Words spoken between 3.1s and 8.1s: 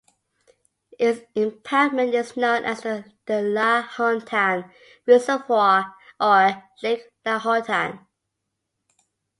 Lahontan Reservoir or Lake Lahontan.